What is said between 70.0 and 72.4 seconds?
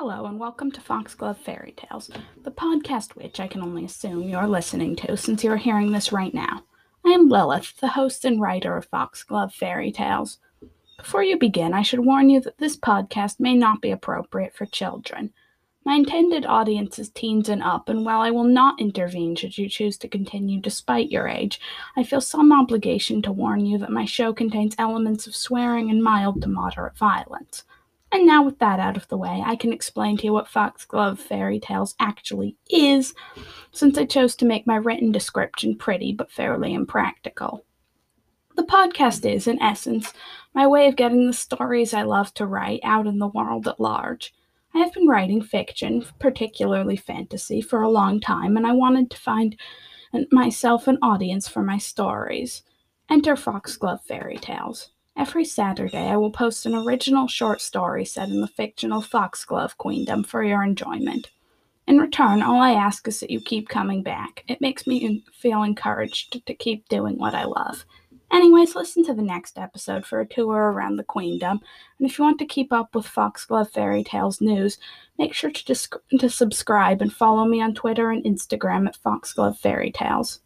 for a tour around the Queendom, and if you want